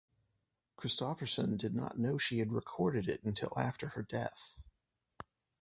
[0.79, 4.57] Kristofferson did not know she had recorded it until after her death.